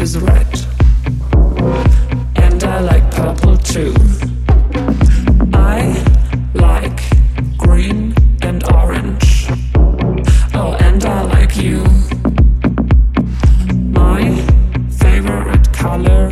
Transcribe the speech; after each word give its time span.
is 0.00 0.16
red, 0.16 0.48
and 2.36 2.64
I 2.64 2.80
like 2.80 3.10
purple 3.10 3.58
too. 3.58 3.94
I 5.52 5.78
like 6.54 7.00
green 7.58 8.14
and 8.40 8.64
orange. 8.72 9.46
Oh, 10.54 10.74
and 10.80 11.04
I 11.04 11.20
like 11.24 11.54
you. 11.58 11.84
My 14.00 14.24
favorite 15.04 15.70
color 15.74 16.30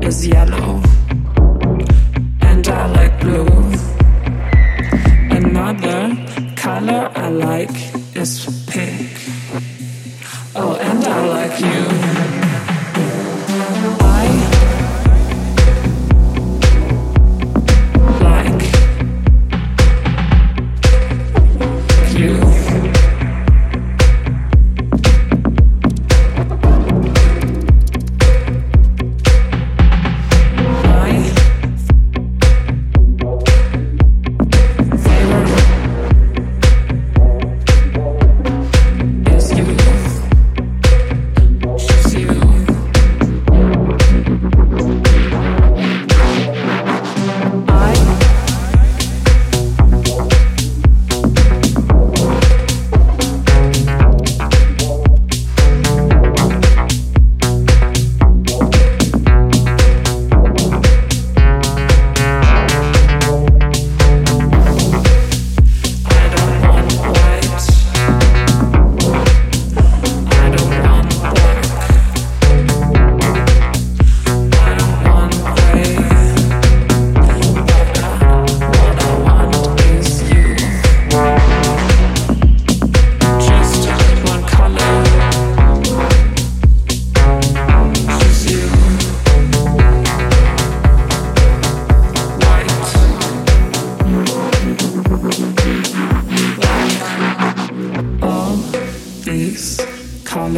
is 0.00 0.26
yellow, 0.26 0.82
and 2.40 2.66
I 2.68 2.86
like 2.86 3.20
blue. 3.20 3.52
Another 5.40 6.16
color 6.56 7.12
I 7.14 7.28
like 7.28 7.76
is 8.16 8.64
pink. 8.66 9.10
Oh, 10.56 10.74
and 10.80 11.04
I 11.04 11.26
like 11.26 11.60
you. 11.60 11.99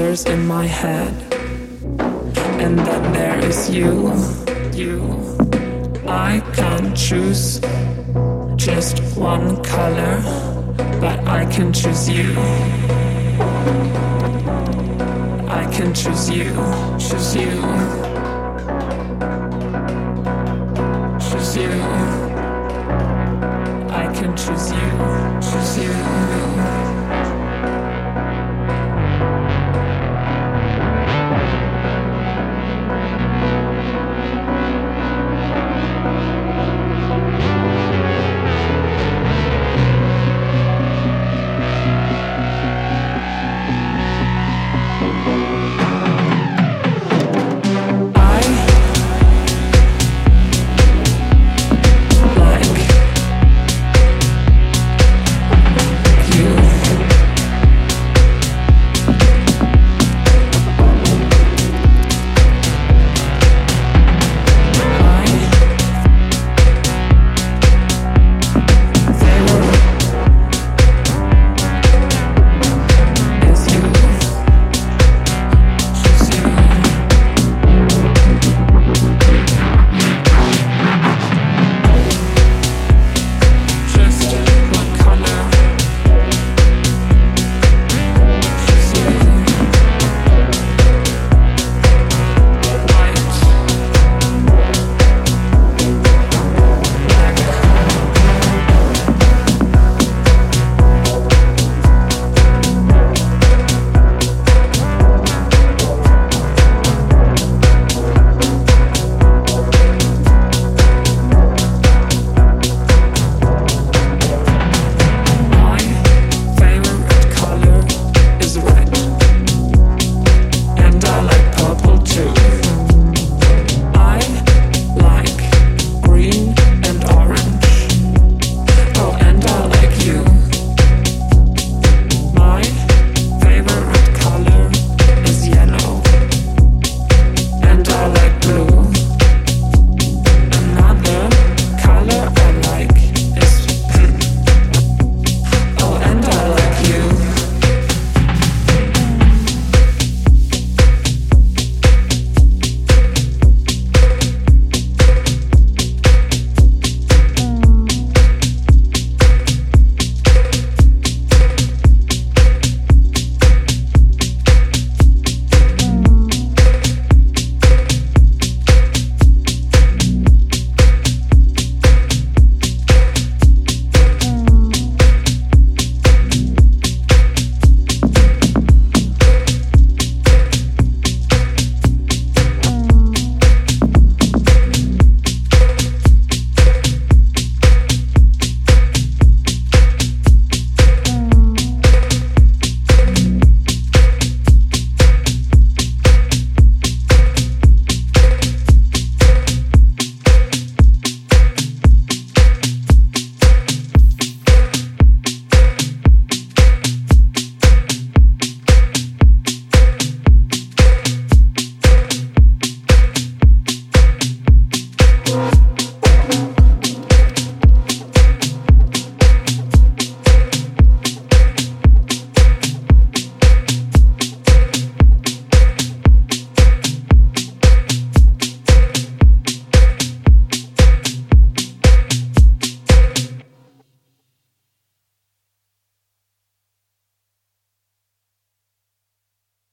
Colors 0.03 0.25
in 0.25 0.45
my 0.47 0.67
head. 0.67 1.15
And 2.61 2.77
then 2.77 3.13
there 3.13 3.39
is 3.39 3.71
you, 3.71 4.11
you. 4.75 5.01
I 6.09 6.43
can't 6.55 6.97
choose 6.97 7.61
just 8.57 8.99
one 9.17 9.63
color, 9.63 10.21
but 11.01 11.19
I 11.29 11.47
can 11.55 11.73
choose 11.73 12.09
you. 12.11 12.33
I 15.61 15.65
can 15.73 15.95
choose 15.95 16.29
you, 16.29 16.51
choose 16.99 17.37
you, 17.37 17.53
choose 21.21 21.57
you. 21.57 22.22